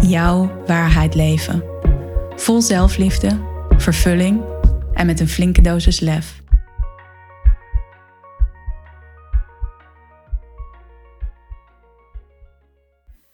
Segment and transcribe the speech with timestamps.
[0.00, 1.62] Jouw waarheid leven.
[2.36, 3.40] Vol zelfliefde,
[3.76, 4.42] vervulling
[4.92, 6.42] en met een flinke dosis lef.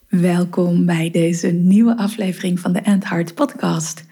[0.08, 4.04] Welkom bij deze nieuwe aflevering van de End Heart Podcast.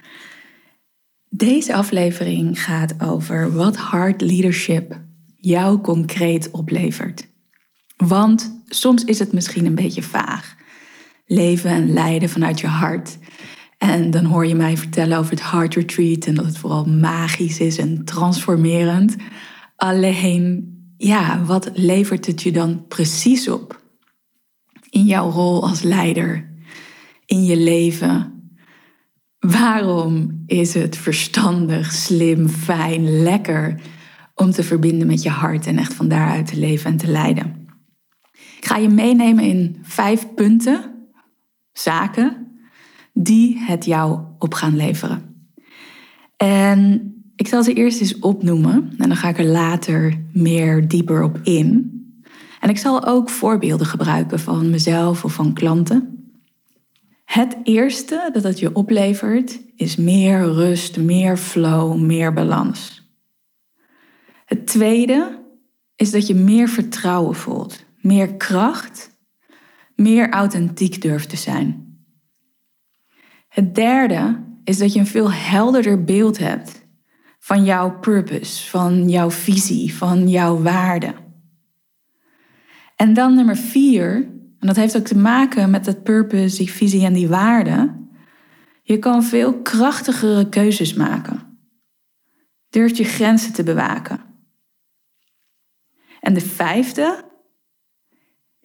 [1.29, 5.01] Deze aflevering gaat over wat hard leadership
[5.37, 7.29] jou concreet oplevert.
[7.97, 10.59] Want soms is het misschien een beetje vaag.
[11.33, 13.19] Leven en leiden vanuit je hart.
[13.79, 17.61] En dan hoor je mij vertellen over het Heart Retreat en dat het vooral magisch
[17.61, 19.17] is en transformerend.
[19.77, 23.83] Alleen, ja, wat levert het je dan precies op?
[24.91, 26.51] In jouw rol als leider,
[27.27, 28.41] in je leven,
[29.41, 33.81] Waarom is het verstandig, slim, fijn, lekker
[34.35, 37.69] om te verbinden met je hart en echt van daaruit te leven en te leiden?
[38.33, 40.90] Ik ga je meenemen in vijf punten,
[41.81, 42.47] zaken,
[43.13, 45.45] die het jou op gaan leveren.
[46.37, 51.23] En ik zal ze eerst eens opnoemen en dan ga ik er later meer dieper
[51.23, 51.99] op in.
[52.61, 56.21] En ik zal ook voorbeelden gebruiken van mezelf of van klanten.
[57.25, 63.09] Het eerste dat het je oplevert is meer rust, meer flow, meer balans.
[64.45, 65.39] Het tweede
[65.97, 69.11] is dat je meer vertrouwen voelt, meer kracht,
[70.01, 71.99] meer authentiek durft te zijn.
[73.49, 76.89] Het derde is dat je een veel helderder beeld hebt
[77.39, 81.15] van jouw purpose, van jouw visie, van jouw waarde.
[82.97, 87.05] En dan nummer vier en dat heeft ook te maken met het purpose, die visie
[87.05, 87.99] en die waarde.
[88.83, 91.59] Je kan veel krachtigere keuzes maken.
[92.69, 94.21] Durft je grenzen te bewaken.
[96.21, 97.25] En de vijfde,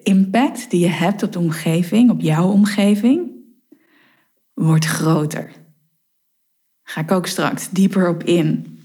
[0.05, 3.31] impact die je hebt op de omgeving, op jouw omgeving,
[4.53, 5.51] wordt groter.
[6.83, 8.79] Ga ik ook straks dieper op in.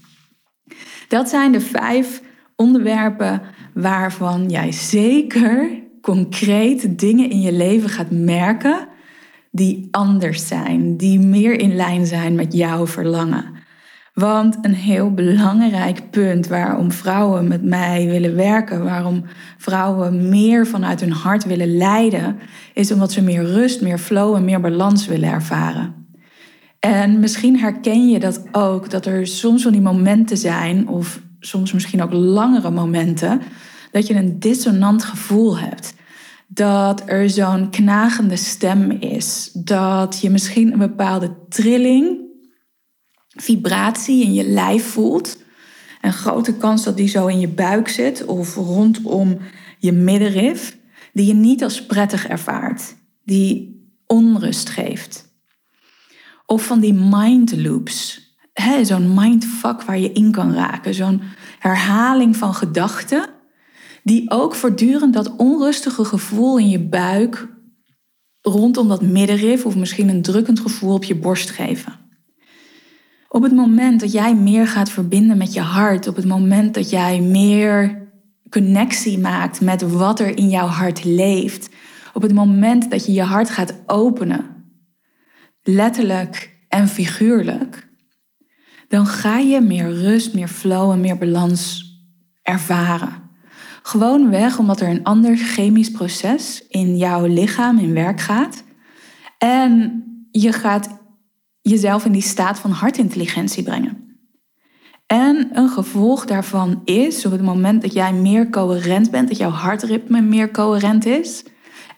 [1.07, 2.21] Dat zijn de vijf
[2.55, 3.41] onderwerpen
[3.73, 8.87] waarvan jij zeker concreet dingen in je leven gaat merken
[9.51, 13.60] die anders zijn, die meer in lijn zijn met jouw verlangen.
[14.13, 19.23] Want een heel belangrijk punt waarom vrouwen met mij willen werken, waarom
[19.57, 22.39] vrouwen meer vanuit hun hart willen leiden,
[22.73, 25.93] is omdat ze meer rust, meer flow en meer balans willen ervaren.
[26.79, 31.71] En misschien herken je dat ook, dat er soms wel die momenten zijn, of soms
[31.71, 33.41] misschien ook langere momenten,
[33.91, 35.93] dat je een dissonant gevoel hebt.
[36.47, 39.51] Dat er zo'n knagende stem is.
[39.53, 42.20] Dat je misschien een bepaalde trilling,
[43.41, 45.37] vibratie in je lijf voelt.
[46.01, 49.37] Een grote kans dat die zo in je buik zit of rondom
[49.79, 50.77] je middenrif.
[51.13, 52.95] Die je niet als prettig ervaart.
[53.23, 55.29] Die onrust geeft.
[56.45, 58.29] Of van die mind loops.
[58.81, 60.93] Zo'n mindfuck waar je in kan raken.
[60.93, 61.21] Zo'n
[61.59, 63.29] herhaling van gedachten
[64.03, 67.47] die ook voortdurend dat onrustige gevoel in je buik
[68.41, 72.00] rondom dat middenrif of misschien een drukkend gevoel op je borst geven.
[73.33, 76.89] Op het moment dat jij meer gaat verbinden met je hart, op het moment dat
[76.89, 78.07] jij meer
[78.49, 81.69] connectie maakt met wat er in jouw hart leeft,
[82.13, 84.45] op het moment dat je je hart gaat openen,
[85.63, 87.87] letterlijk en figuurlijk,
[88.87, 91.91] dan ga je meer rust, meer flow en meer balans
[92.41, 93.29] ervaren.
[93.81, 98.63] Gewoon weg omdat er een ander chemisch proces in jouw lichaam in werk gaat.
[99.37, 101.00] En je gaat
[101.61, 104.19] jezelf in die staat van hartintelligentie brengen.
[105.05, 109.49] En een gevolg daarvan is, op het moment dat jij meer coherent bent, dat jouw
[109.49, 111.43] hartritme meer coherent is.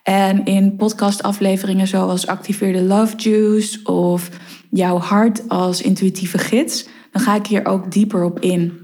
[0.03, 4.29] En in podcastafleveringen zoals Activeer de Love Juice of
[4.69, 8.83] jouw hart als intuïtieve gids, dan ga ik hier ook dieper op in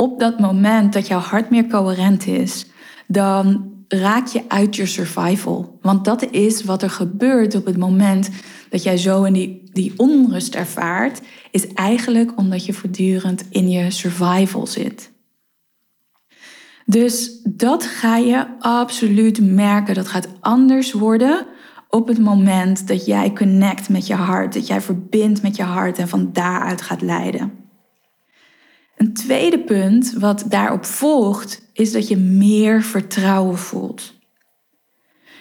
[0.00, 2.66] op dat moment dat jouw hart meer coherent is,
[3.06, 5.78] dan raak je uit je survival.
[5.80, 8.30] Want dat is wat er gebeurt op het moment
[8.70, 11.20] dat jij zo in die, die onrust ervaart,
[11.50, 15.10] is eigenlijk omdat je voortdurend in je survival zit.
[16.86, 19.94] Dus dat ga je absoluut merken.
[19.94, 21.46] Dat gaat anders worden
[21.92, 25.98] Op het moment dat jij connect met je hart, dat jij verbindt met je hart
[25.98, 27.52] en van daaruit gaat leiden.
[28.96, 34.14] Een tweede punt wat daarop volgt, is dat je meer vertrouwen voelt.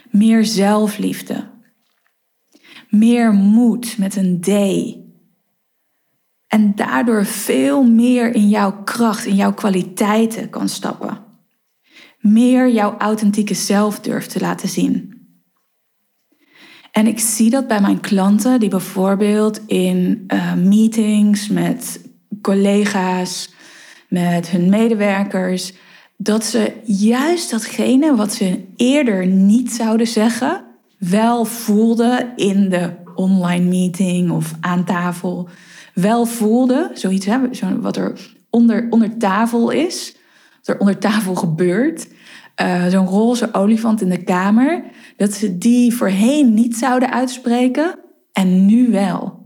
[0.09, 1.49] Meer zelfliefde.
[2.89, 4.47] Meer moed met een D.
[6.47, 11.17] En daardoor veel meer in jouw kracht, in jouw kwaliteiten kan stappen.
[12.19, 15.17] Meer jouw authentieke zelf durft te laten zien.
[16.91, 22.09] En ik zie dat bij mijn klanten die bijvoorbeeld in uh, meetings met
[22.41, 23.53] collega's,
[24.07, 25.73] met hun medewerkers,
[26.17, 30.65] dat ze juist datgene wat ze eerder niet zouden zeggen,
[30.99, 35.49] wel voelden in de online meeting of aan tafel.
[35.93, 40.15] Wel voelden, zoiets zo wat er onder, onder tafel is,
[40.57, 42.07] wat er onder tafel gebeurt.
[42.61, 44.83] Uh, Zo'n roze olifant in de kamer,
[45.17, 47.95] dat ze die voorheen niet zouden uitspreken
[48.31, 49.39] en nu wel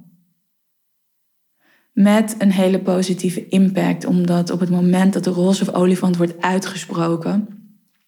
[1.93, 4.05] met een hele positieve impact.
[4.05, 7.52] Omdat op het moment dat de roze olifant wordt uitgesproken,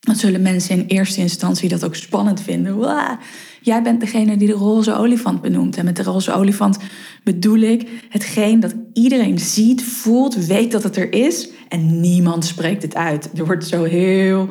[0.06, 2.78] dan zullen mensen in eerste instantie dat ook spannend vinden.
[3.62, 5.78] Jij bent degene die de roze olifant benoemt.
[5.78, 6.78] En met de roze olifant
[7.24, 11.50] bedoel ik hetgeen dat iedereen ziet, voelt, weet dat het er is.
[11.68, 13.30] En niemand spreekt het uit.
[13.36, 14.50] Er wordt zo heel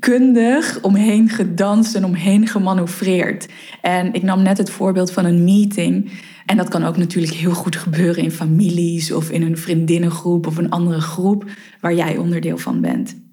[0.00, 3.48] kundig omheen gedanst en omheen gemanoeuvreerd.
[3.82, 6.10] En ik nam net het voorbeeld van een meeting.
[6.46, 10.56] En dat kan ook natuurlijk heel goed gebeuren in families of in een vriendinnengroep of
[10.56, 11.44] een andere groep
[11.80, 13.23] waar jij onderdeel van bent.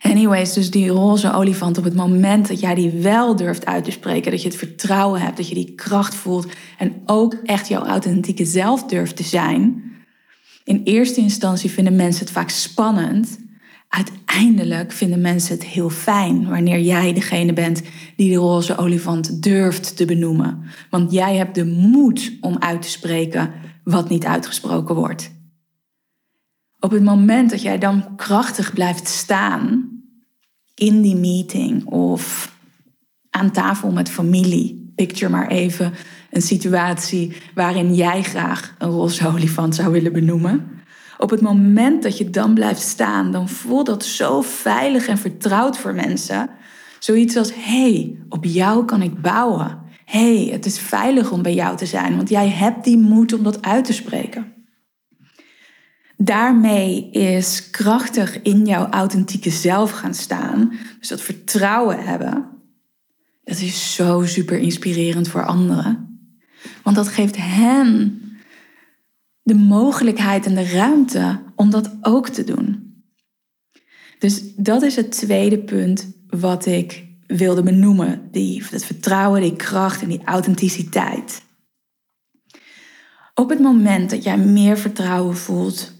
[0.00, 3.90] Anyways, dus die roze olifant, op het moment dat jij die wel durft uit te
[3.90, 6.46] spreken, dat je het vertrouwen hebt, dat je die kracht voelt
[6.78, 9.82] en ook echt jouw authentieke zelf durft te zijn.
[10.64, 13.38] In eerste instantie vinden mensen het vaak spannend
[13.88, 17.82] uiteindelijk vinden mensen het heel fijn wanneer jij degene bent
[18.16, 20.62] die de roze olifant durft te benoemen.
[20.90, 23.52] Want jij hebt de moed om uit te spreken
[23.84, 25.35] wat niet uitgesproken wordt.
[26.86, 29.90] Op het moment dat jij dan krachtig blijft staan
[30.74, 32.54] in die meeting of
[33.30, 35.92] aan tafel met familie, picture maar even
[36.30, 40.70] een situatie waarin jij graag een roze olifant zou willen benoemen
[41.18, 45.78] op het moment dat je dan blijft staan, dan voelt dat zo veilig en vertrouwd
[45.78, 46.50] voor mensen.
[46.98, 49.78] Zoiets als: hey, op jou kan ik bouwen.
[50.04, 53.42] hey, het is veilig om bij jou te zijn, want jij hebt die moed om
[53.42, 54.55] dat uit te spreken.
[56.16, 62.48] Daarmee is krachtig in jouw authentieke zelf gaan staan, dus dat vertrouwen hebben,
[63.44, 66.20] dat is zo super inspirerend voor anderen.
[66.82, 68.20] Want dat geeft hen
[69.42, 72.86] de mogelijkheid en de ruimte om dat ook te doen.
[74.18, 78.28] Dus dat is het tweede punt wat ik wilde benoemen.
[78.30, 81.42] Die, het vertrouwen, die kracht en die authenticiteit.
[83.34, 85.95] Op het moment dat jij meer vertrouwen voelt,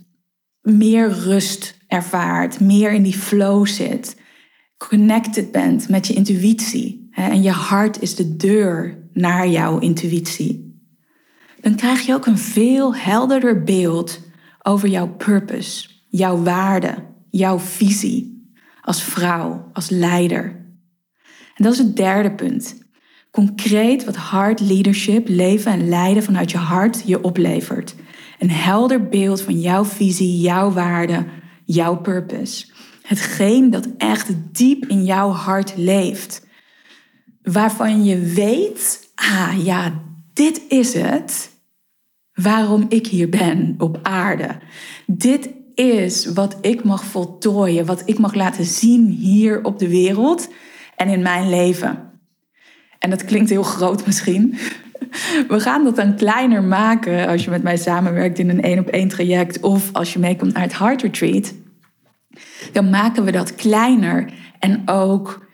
[0.67, 4.17] meer rust ervaart, meer in die flow zit,
[4.77, 7.09] connected bent met je intuïtie.
[7.13, 10.67] En je hart is de deur naar jouw intuïtie
[11.67, 14.21] dan krijg je ook een veel helderder beeld
[14.63, 16.95] over jouw purpose, jouw waarde,
[17.31, 20.45] jouw visie als vrouw, als leider.
[21.55, 22.79] En dat is het derde punt.
[23.31, 27.95] Concreet wat hard leadership, leven en leiden vanuit je hart je oplevert.
[28.39, 31.25] Een helder beeld van jouw visie, jouw waarde,
[31.65, 32.67] jouw purpose.
[33.03, 36.47] Hetgeen dat echt diep in jouw hart leeft.
[37.43, 40.03] Waarvan je weet, ah ja,
[40.33, 41.51] dit is het
[42.35, 44.59] waarom ik hier ben op aarde.
[45.07, 50.49] Dit is wat ik mag voltooien, wat ik mag laten zien hier op de wereld
[50.97, 52.11] en in mijn leven.
[52.99, 54.59] En dat klinkt heel groot misschien.
[55.49, 58.89] We gaan dat dan kleiner maken als je met mij samenwerkt in een één op
[58.89, 61.55] één traject of als je meekomt naar het Heart Retreat.
[62.73, 65.47] Dan maken we dat kleiner en ook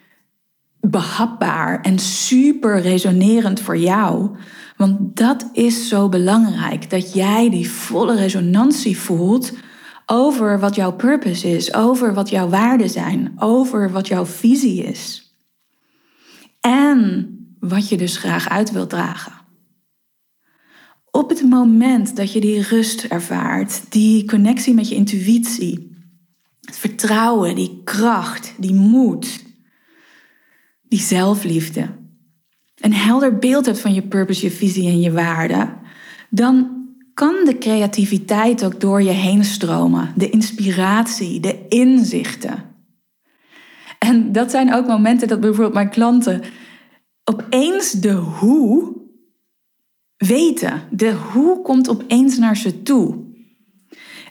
[0.81, 4.37] behapbaar en super resonerend voor jou.
[4.77, 9.53] Want dat is zo belangrijk, dat jij die volle resonantie voelt
[10.07, 15.33] over wat jouw purpose is, over wat jouw waarden zijn, over wat jouw visie is.
[16.61, 17.29] En
[17.61, 19.33] wat je dus graag uit wilt dragen.
[21.15, 25.97] Op het moment dat je die rust ervaart, die connectie met je intuïtie,
[26.61, 29.45] het vertrouwen, die kracht, die moed,
[30.89, 31.89] die zelfliefde,
[32.81, 35.79] een helder beeld hebt van je purpose, je visie en je waarden,
[36.31, 40.13] dan kan de creativiteit ook door je heen stromen.
[40.17, 42.65] De inspiratie, de inzichten.
[43.99, 46.43] En dat zijn ook momenten dat bijvoorbeeld mijn klanten
[47.25, 49.02] opeens de hoe
[50.27, 50.83] weten.
[50.91, 53.15] De hoe komt opeens naar ze toe.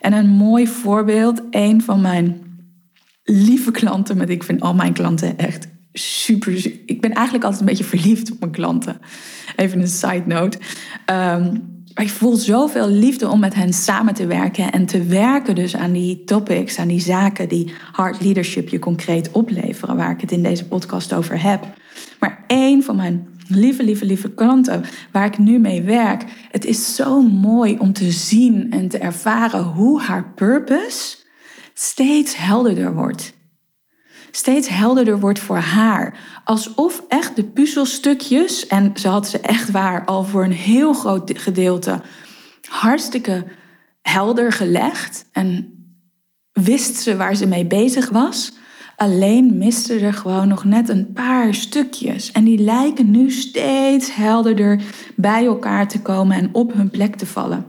[0.02, 2.42] En een mooi voorbeeld, een van mijn
[3.24, 6.72] lieve klanten, met ik vind al mijn klanten echt super.
[6.86, 9.00] Ik ben eigenlijk altijd een beetje verliefd op mijn klanten.
[9.56, 10.58] Even een side note.
[11.06, 15.76] Um, ik voel zoveel liefde om met hen samen te werken en te werken dus
[15.76, 20.32] aan die topics, aan die zaken die hard leadership je concreet opleveren, waar ik het
[20.32, 21.68] in deze podcast over heb.
[22.20, 26.96] Maar één van mijn lieve, lieve, lieve klanten waar ik nu mee werk, het is
[26.96, 31.18] zo mooi om te zien en te ervaren hoe haar purpose
[31.74, 33.40] steeds helderder wordt
[34.32, 36.20] steeds helderder wordt voor haar.
[36.44, 41.32] Alsof echt de puzzelstukjes, en ze had ze echt waar al voor een heel groot
[41.34, 42.02] gedeelte
[42.70, 43.46] hartstikke
[44.02, 45.26] helder gelegd.
[45.32, 45.76] En
[46.52, 48.54] wist ze waar ze mee bezig was.
[49.02, 52.32] Alleen miste er gewoon nog net een paar stukjes.
[52.32, 54.82] En die lijken nu steeds helderder
[55.16, 57.66] bij elkaar te komen en op hun plek te vallen.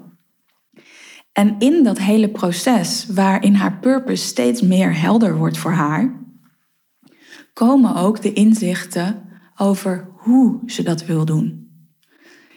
[1.33, 6.21] En in dat hele proces, waarin haar purpose steeds meer helder wordt voor haar,
[7.53, 9.23] komen ook de inzichten
[9.57, 11.71] over hoe ze dat wil doen.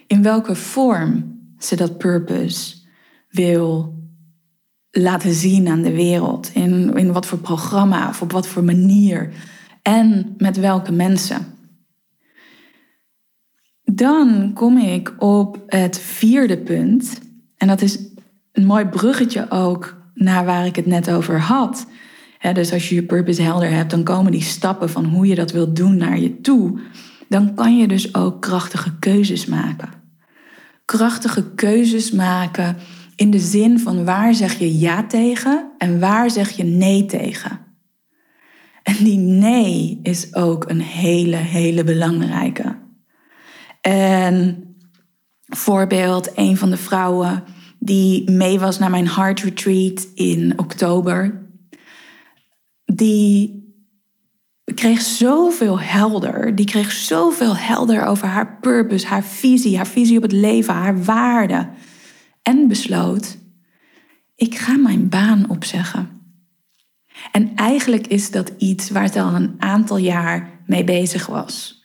[0.07, 2.75] In welke vorm ze dat purpose
[3.29, 3.94] wil
[4.97, 6.51] laten zien aan de wereld.
[6.53, 9.33] In, in wat voor programma of op wat voor manier.
[9.81, 11.45] En met welke mensen.
[13.83, 17.19] Dan kom ik op het vierde punt.
[17.57, 17.99] En dat is
[18.51, 21.85] een mooi bruggetje ook naar waar ik het net over had
[22.53, 25.51] dus als je je purpose helder hebt, dan komen die stappen van hoe je dat
[25.51, 26.79] wilt doen naar je toe.
[27.29, 29.89] Dan kan je dus ook krachtige keuzes maken.
[30.85, 32.77] Krachtige keuzes maken
[33.15, 37.59] in de zin van waar zeg je ja tegen en waar zeg je nee tegen.
[38.83, 42.77] En die nee is ook een hele, hele belangrijke.
[43.81, 44.63] En
[45.45, 47.43] voorbeeld, een van de vrouwen
[47.79, 51.47] die mee was naar mijn heart retreat in oktober,
[52.85, 53.63] die
[54.75, 56.55] kreeg zoveel helder.
[56.55, 61.03] Die kreeg zoveel helder over haar purpose, haar visie, haar visie op het leven, haar
[61.03, 61.69] waarden.
[62.47, 63.37] En besloot,
[64.35, 66.09] ik ga mijn baan opzeggen.
[67.31, 71.83] En eigenlijk is dat iets waar ze al een aantal jaar mee bezig was.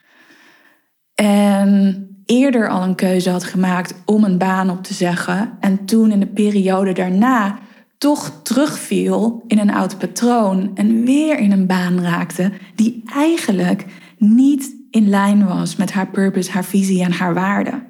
[1.14, 5.56] En eerder al een keuze had gemaakt om een baan op te zeggen.
[5.60, 7.58] En toen in de periode daarna
[7.98, 13.84] toch terugviel in een oud patroon en weer in een baan raakte die eigenlijk
[14.18, 17.89] niet in lijn was met haar purpose, haar visie en haar waarden.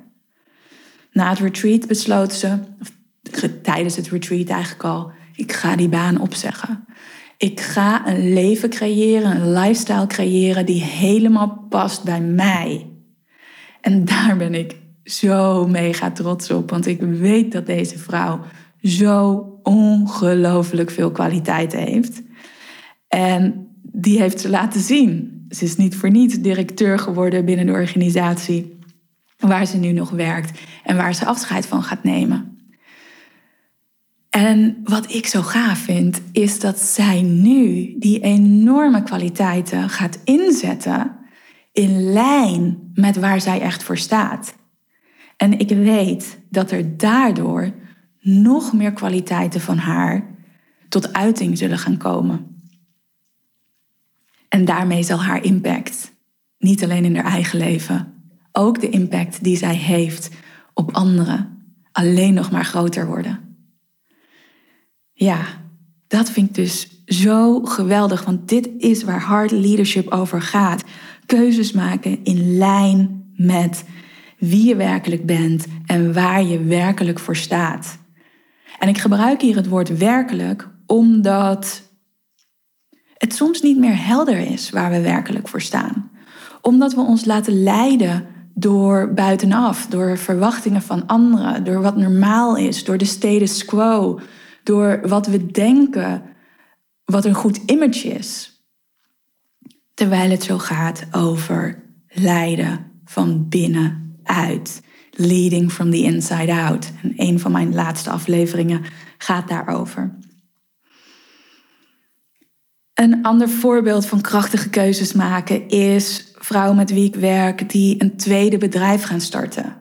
[1.21, 2.93] Na het retreat besloot ze, of
[3.63, 6.85] tijdens het retreat eigenlijk al, ik ga die baan opzeggen.
[7.37, 12.87] Ik ga een leven creëren, een lifestyle creëren die helemaal past bij mij.
[13.81, 18.41] En daar ben ik zo mega trots op, want ik weet dat deze vrouw
[18.83, 22.23] zo ongelooflijk veel kwaliteit heeft.
[23.09, 25.45] En die heeft ze laten zien.
[25.49, 28.79] Ze is niet voor niets directeur geworden binnen de organisatie
[29.41, 32.59] waar ze nu nog werkt en waar ze afscheid van gaat nemen.
[34.31, 41.17] En wat ik zo gaaf vind, is dat zij nu die enorme kwaliteiten gaat inzetten
[41.73, 44.55] in lijn met waar zij echt voor staat.
[45.37, 47.73] En ik weet dat er daardoor
[48.21, 50.29] nog meer kwaliteiten van haar
[50.89, 52.63] tot uiting zullen gaan komen.
[54.49, 56.13] En daarmee zal haar impact,
[56.59, 58.10] niet alleen in haar eigen leven,
[58.53, 60.31] ook de impact die zij heeft
[60.75, 63.39] op anderen, alleen nog maar groter worden.
[65.13, 65.39] Ja,
[66.07, 70.85] dat vind ik dus zo geweldig, want dit is waar hard leadership over gaat.
[71.27, 73.85] Keuzes maken in lijn met
[74.39, 77.99] wie je werkelijk bent en waar je werkelijk voor staat.
[78.79, 81.83] En ik gebruik hier het woord werkelijk omdat
[83.15, 86.11] het soms niet meer helder is waar we werkelijk voor staan.
[86.63, 92.85] Omdat we ons laten leiden door buitenaf, door verwachtingen van anderen, door wat normaal is,
[92.85, 94.21] door de status quo,
[94.63, 96.23] door wat we denken
[97.05, 98.63] wat een goed image is.
[99.95, 104.83] Terwijl het zo gaat over leiden van binnenuit.
[105.11, 106.93] Leading from the Inside Out.
[107.03, 108.83] En een van mijn laatste afleveringen
[109.19, 110.19] gaat daarover.
[112.95, 118.17] Een ander voorbeeld van krachtige keuzes maken is vrouwen met wie ik werk die een
[118.17, 119.77] tweede bedrijf gaan starten.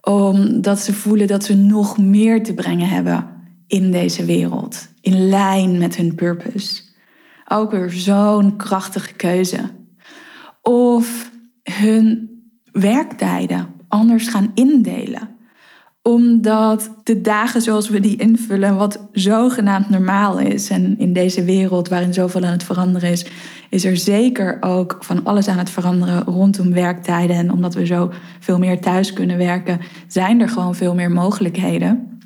[0.00, 3.26] Omdat ze voelen dat ze nog meer te brengen hebben
[3.66, 4.88] in deze wereld.
[5.00, 6.82] In lijn met hun purpose.
[7.48, 9.60] Ook weer zo'n krachtige keuze.
[10.62, 11.30] Of
[11.62, 12.30] hun
[12.72, 15.36] werktijden anders gaan indelen.
[16.02, 20.70] Omdat de dagen zoals we die invullen, wat zogenaamd normaal is.
[20.70, 23.26] En in deze wereld waarin zoveel aan het veranderen is,
[23.70, 27.36] is er zeker ook van alles aan het veranderen rondom werktijden.
[27.36, 32.20] En omdat we zo veel meer thuis kunnen werken, zijn er gewoon veel meer mogelijkheden.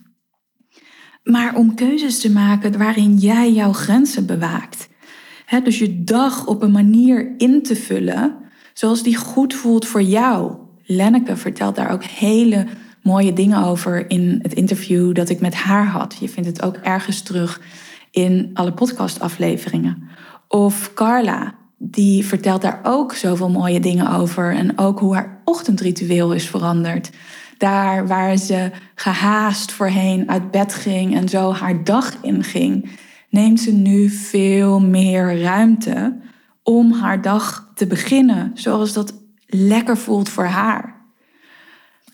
[1.23, 4.89] Maar om keuzes te maken waarin jij jouw grenzen bewaakt.
[5.65, 8.37] dus je dag op een manier in te vullen
[8.73, 10.53] zoals die goed voelt voor jou.
[10.85, 12.67] Lenneke vertelt daar ook hele
[13.03, 16.17] mooie dingen over in het interview dat ik met haar had.
[16.21, 17.61] Je vindt het ook ergens terug
[18.11, 20.09] in alle podcastafleveringen.
[20.54, 24.54] Of Carla, die vertelt daar ook zoveel mooie dingen over.
[24.54, 27.11] En ook hoe haar ochtendritueel is veranderd.
[27.59, 32.90] Daar waar ze gehaast voorheen uit bed ging en zo haar dag inging,
[33.30, 36.21] neemt ze nu veel meer ruimte
[36.62, 39.14] om haar dag te beginnen zoals dat
[39.47, 41.00] lekker voelt voor haar.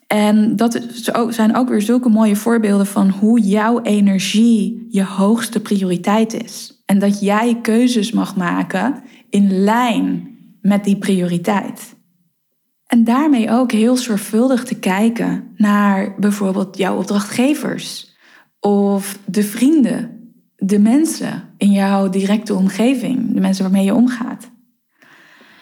[0.07, 0.81] En dat
[1.29, 6.78] zijn ook weer zulke mooie voorbeelden van hoe jouw energie je hoogste prioriteit is.
[6.89, 11.97] En dat jij keuzes mag maken in lijn met die prioriteit.
[12.87, 18.17] En daarmee ook heel zorgvuldig te kijken naar bijvoorbeeld jouw opdrachtgevers
[18.61, 24.51] of de vrienden, de mensen in jouw directe omgeving, de mensen waarmee je omgaat.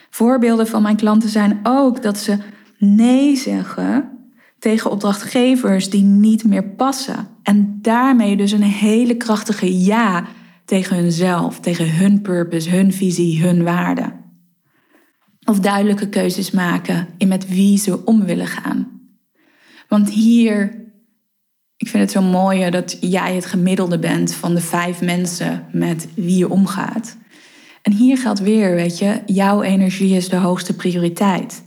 [0.09, 2.37] Voorbeelden van mijn klanten zijn ook dat ze
[2.77, 4.11] nee zeggen
[4.59, 7.27] tegen opdrachtgevers die niet meer passen.
[7.43, 10.25] En daarmee dus een hele krachtige ja
[10.67, 14.13] tegen hunzelf, tegen hun purpose, hun visie, hun waarde.
[15.45, 19.01] Of duidelijke keuzes maken in met wie ze om willen gaan.
[19.87, 20.85] Want hier,
[21.77, 26.07] ik vind het zo mooi dat jij het gemiddelde bent van de vijf mensen met
[26.15, 27.17] wie je omgaat.
[27.81, 31.63] En hier geldt weer, weet je, jouw energie is de hoogste prioriteit.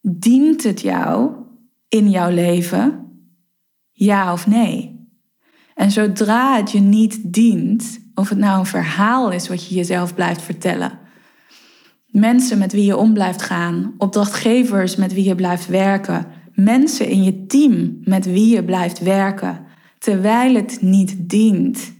[0.00, 1.32] Dient het jou
[1.88, 3.12] in jouw leven?
[3.92, 5.08] Ja of nee?
[5.74, 10.14] En zodra het je niet dient, of het nou een verhaal is wat je jezelf
[10.14, 10.98] blijft vertellen,
[12.06, 17.22] mensen met wie je om blijft gaan, opdrachtgevers met wie je blijft werken, mensen in
[17.22, 19.60] je team met wie je blijft werken,
[19.98, 21.94] terwijl het niet dient,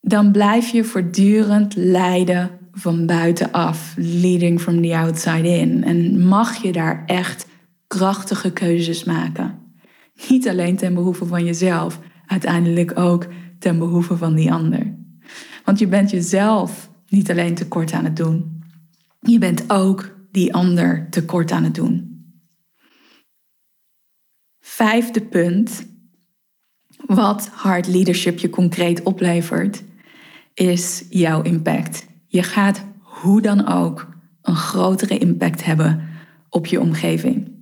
[0.00, 5.84] dan blijf je voortdurend leiden van buitenaf, leading from the outside in.
[5.84, 7.46] En mag je daar echt
[7.86, 9.58] krachtige keuzes maken.
[10.28, 13.26] Niet alleen ten behoeve van jezelf, uiteindelijk ook
[13.58, 14.94] ten behoeve van die ander.
[15.64, 18.62] Want je bent jezelf niet alleen tekort aan het doen,
[19.20, 22.06] je bent ook die ander tekort aan het doen.
[24.60, 25.86] Vijfde punt,
[27.06, 29.82] wat hard leadership je concreet oplevert,
[30.54, 32.06] is jouw impact.
[32.26, 34.08] Je gaat hoe dan ook
[34.42, 36.08] een grotere impact hebben
[36.48, 37.54] op je omgeving.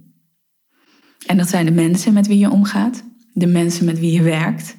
[1.27, 4.77] En dat zijn de mensen met wie je omgaat, de mensen met wie je werkt.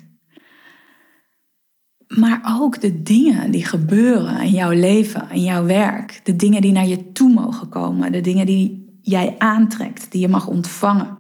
[2.16, 6.20] Maar ook de dingen die gebeuren in jouw leven, in jouw werk.
[6.24, 8.12] De dingen die naar je toe mogen komen.
[8.12, 11.18] De dingen die jij aantrekt, die je mag ontvangen.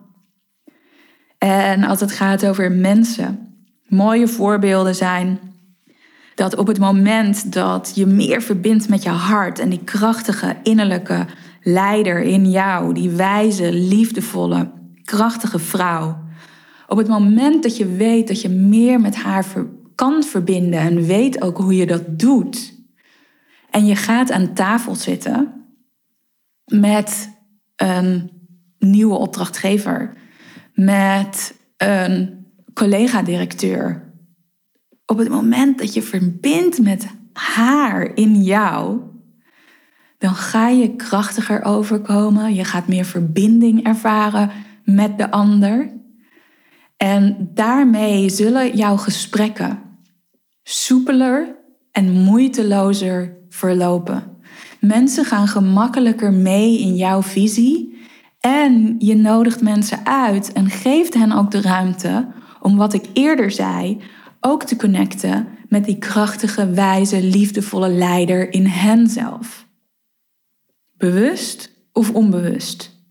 [1.37, 3.39] En als het gaat over mensen,
[3.87, 5.39] mooie voorbeelden zijn
[6.35, 11.25] dat op het moment dat je meer verbindt met je hart en die krachtige innerlijke
[11.61, 14.71] leider in jou, die wijze, liefdevolle,
[15.03, 16.17] krachtige vrouw.
[16.87, 19.45] Op het moment dat je weet dat je meer met haar
[19.95, 22.73] kan verbinden en weet ook hoe je dat doet.
[23.69, 25.53] En je gaat aan tafel zitten
[26.65, 27.29] met
[27.75, 28.31] een
[28.79, 30.13] nieuwe opdrachtgever,
[30.73, 34.13] met een collega-directeur,
[35.05, 39.01] op het moment dat je verbindt met haar in jou,
[40.17, 42.53] dan ga je krachtiger overkomen.
[42.53, 44.49] Je gaat meer verbinding ervaren
[44.83, 45.93] met de ander.
[46.97, 49.84] En daarmee zullen jouw gesprekken
[50.67, 51.55] soepeler
[51.91, 54.37] en moeitelozer verlopen.
[54.79, 57.97] Mensen gaan gemakkelijker mee in jouw visie
[58.39, 62.27] en je nodigt mensen uit en geeft hen ook de ruimte
[62.61, 64.01] om wat ik eerder zei,
[64.39, 69.67] ook te connecten met die krachtige, wijze, liefdevolle leider in henzelf.
[70.97, 73.03] Bewust of onbewust.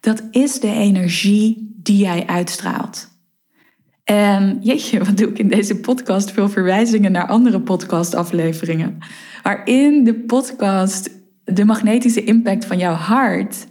[0.00, 3.11] Dat is de energie die jij uitstraalt.
[4.04, 6.30] En jeetje, wat doe ik in deze podcast?
[6.30, 8.98] Veel verwijzingen naar andere podcastafleveringen.
[9.42, 13.66] Maar in de podcast De magnetische impact van jouw hart,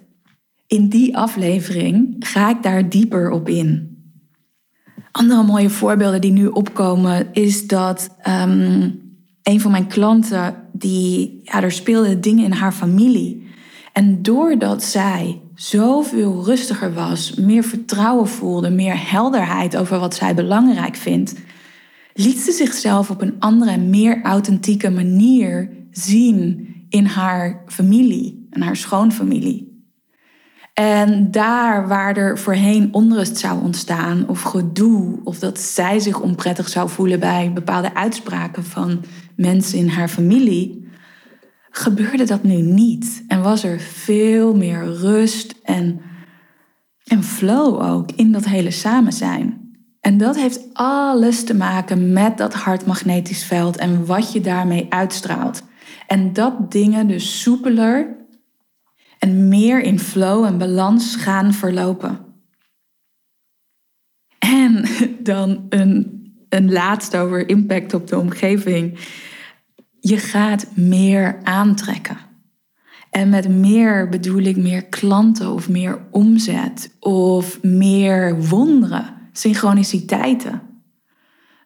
[0.68, 3.98] in die aflevering ga ik daar dieper op in.
[5.12, 8.90] Andere mooie voorbeelden die nu opkomen is dat ehm,
[9.44, 13.48] een van mijn klanten, die, ja, er speelden dingen in haar familie.
[13.94, 20.96] En doordat zij zoveel rustiger was, meer vertrouwen voelde, meer helderheid over wat zij belangrijk
[20.96, 21.34] vindt,
[22.14, 28.76] liet ze zichzelf op een andere, meer authentieke manier zien in haar familie, en haar
[28.76, 29.86] schoonfamilie.
[30.74, 36.70] En daar waar er voorheen onrust zou ontstaan, of gedoe, of dat zij zich onprettig
[36.70, 39.04] zou voelen bij bepaalde uitspraken van
[39.36, 40.90] mensen in haar familie,
[41.72, 43.24] gebeurde dat nu niet.
[43.28, 46.02] En was er veel meer rust en,
[47.04, 49.62] en flow ook in dat hele samen zijn.
[50.00, 55.64] En dat heeft alles te maken met dat hartmagnetisch veld en wat je daarmee uitstraalt.
[56.08, 58.16] En dat dingen dus soepeler
[59.20, 62.20] en meer in flow en balans gaan verlopen.
[64.40, 64.86] En
[65.24, 69.00] dan een, een laatste over impact op de omgeving.
[70.04, 72.18] Je gaat meer aantrekken.
[73.10, 80.62] En met meer bedoel ik meer klanten of meer omzet of meer wonderen, synchroniciteiten.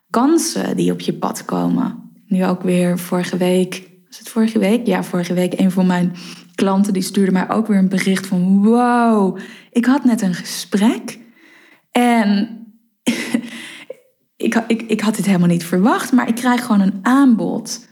[0.10, 2.12] Kansen die op je pad komen.
[2.28, 4.88] Nu ook weer vorige week, was het vorige week?
[4.88, 6.14] Ja, vorige week een van mijn
[6.56, 9.38] klanten die stuurde mij ook weer een bericht van wow,
[9.72, 11.20] ik had net een gesprek
[11.92, 12.50] en
[14.36, 17.85] ik, ik, ik had dit helemaal niet verwacht, maar ik krijg gewoon een aanbod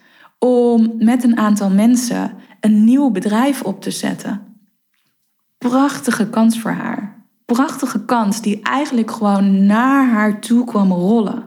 [0.44, 4.42] om met een aantal mensen een nieuw bedrijf op te zetten.
[5.58, 7.26] Prachtige kans voor haar.
[7.46, 11.44] Prachtige kans die eigenlijk gewoon naar haar toe kwam rollen.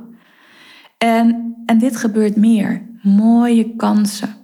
[0.98, 2.88] En, en dit gebeurt meer.
[3.02, 4.35] Mooie kansen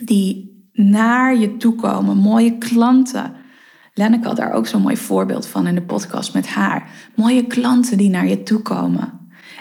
[0.00, 2.16] die naar je toe komen.
[2.16, 3.32] Mooie klanten.
[3.94, 6.90] Lenneke had daar ook zo'n mooi voorbeeld van in de podcast met haar.
[7.14, 9.17] Mooie klanten die naar je toe komen.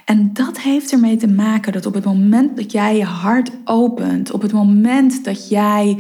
[0.07, 4.31] En dat heeft ermee te maken dat op het moment dat jij je hart opent,
[4.31, 5.97] op het moment dat jij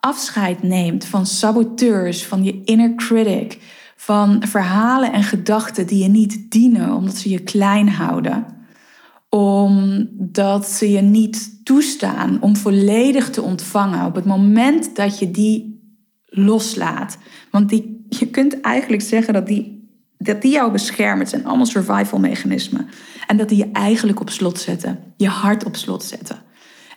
[0.00, 3.58] afscheid neemt van saboteurs, van je inner critic,
[3.96, 8.46] van verhalen en gedachten die je niet dienen omdat ze je klein houden,
[9.28, 15.82] omdat ze je niet toestaan om volledig te ontvangen op het moment dat je die
[16.24, 17.18] loslaat.
[17.50, 19.77] Want die, je kunt eigenlijk zeggen dat die,
[20.18, 21.18] dat die jou beschermen.
[21.18, 22.88] Het zijn allemaal survival mechanismen.
[23.26, 24.98] En dat die je eigenlijk op slot zetten.
[25.16, 26.38] Je hart op slot zetten.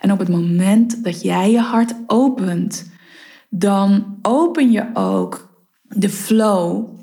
[0.00, 2.90] En op het moment dat jij je hart opent,
[3.48, 6.98] dan open je ook de flow,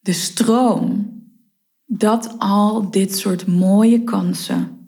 [0.00, 1.18] de stroom,
[1.86, 4.78] dat al dit soort mooie kansen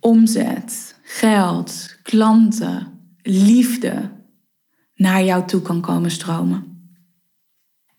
[0.00, 2.86] omzet, geld, klanten,
[3.22, 4.10] liefde
[4.94, 6.73] naar jou toe kan komen stromen.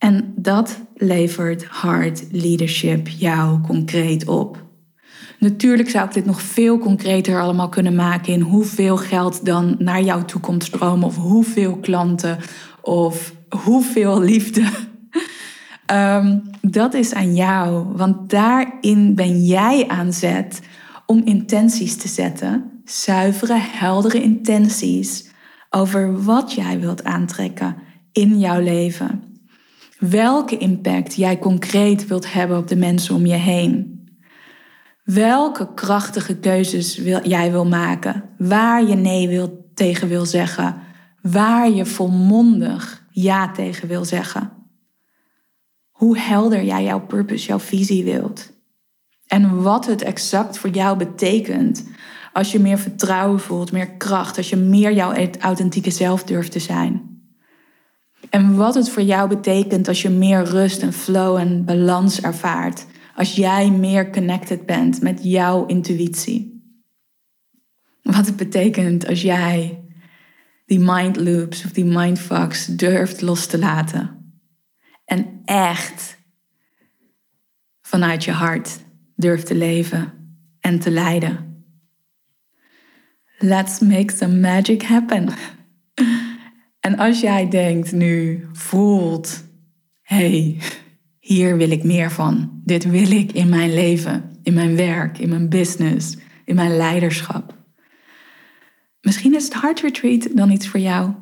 [0.05, 4.63] En dat levert hard leadership jou concreet op.
[5.39, 10.01] Natuurlijk zou ik dit nog veel concreter allemaal kunnen maken in hoeveel geld dan naar
[10.01, 12.37] jou toe komt stromen, of hoeveel klanten,
[12.81, 14.63] of hoeveel liefde.
[15.91, 16.41] Um,
[16.79, 20.61] dat is aan jou, want daarin ben jij aan zet
[21.05, 25.29] om intenties te zetten, zuivere, heldere intenties
[25.69, 27.75] over wat jij wilt aantrekken
[28.11, 29.34] in jouw leven.
[30.09, 33.93] Welke impact jij concreet wilt hebben op de mensen om je heen.
[35.03, 40.77] Welke krachtige keuzes wil, jij wil maken, waar je nee wil, tegen wil zeggen,
[41.21, 44.51] waar je volmondig ja tegen wil zeggen.
[45.91, 48.51] Hoe helder jij jouw purpose, jouw visie wilt.
[49.27, 51.87] En wat het exact voor jou betekent
[52.33, 56.59] als je meer vertrouwen voelt, meer kracht, als je meer jouw authentieke zelf durft te
[56.59, 57.14] zijn.
[58.29, 62.85] En wat het voor jou betekent als je meer rust en flow en balans ervaart.
[63.15, 66.53] Als jij meer connected bent met jouw intuïtie.
[68.01, 69.83] Wat het betekent als jij
[70.65, 74.33] die mind loops of die mindfucks durft los te laten.
[75.05, 76.17] En echt
[77.81, 78.79] vanuit je hart
[79.15, 80.13] durft te leven
[80.59, 81.63] en te leiden.
[83.37, 85.29] Let's make some magic happen.
[86.85, 89.43] En als jij denkt nu, voelt,
[90.01, 90.57] hey,
[91.19, 92.61] hier wil ik meer van.
[92.63, 97.57] Dit wil ik in mijn leven, in mijn werk, in mijn business, in mijn leiderschap.
[99.01, 101.13] Misschien is het Heart Retreat dan iets voor jou.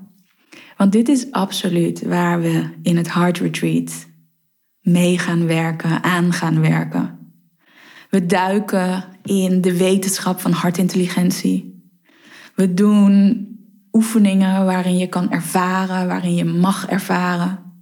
[0.77, 4.07] Want dit is absoluut waar we in het Heart Retreat
[4.81, 7.19] mee gaan werken, aan gaan werken.
[8.09, 11.83] We duiken in de wetenschap van hartintelligentie.
[12.55, 13.47] We doen
[13.93, 17.73] oefeningen waarin je kan ervaren, waarin je mag ervaren.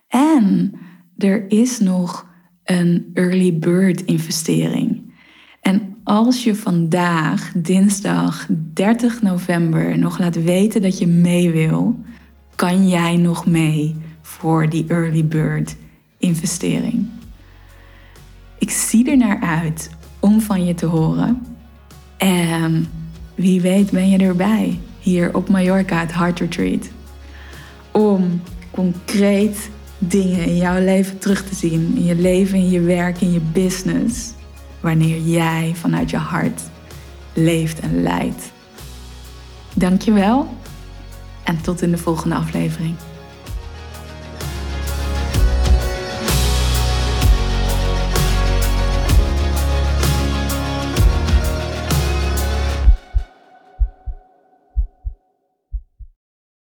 [0.08, 0.74] En
[1.18, 2.28] er is nog
[2.64, 5.14] een early bird investering.
[5.62, 12.00] En als je vandaag, dinsdag 30 november, nog laat weten dat je mee wil,
[12.56, 15.76] kan jij nog mee voor die early bird
[16.18, 17.08] investering.
[18.58, 19.90] Ik zie er naar uit
[20.20, 21.46] om van je te horen.
[22.18, 22.88] En
[23.36, 26.90] wie weet ben je erbij hier op Mallorca, het Heart Retreat.
[27.92, 28.42] Om
[28.72, 31.94] concreet dingen in jouw leven terug te zien.
[31.96, 34.34] In je leven, in je werk, in je business.
[34.80, 36.62] Wanneer jij vanuit je hart
[37.34, 38.52] leeft en leidt.
[39.74, 40.48] Dankjewel
[41.44, 42.96] en tot in de volgende aflevering.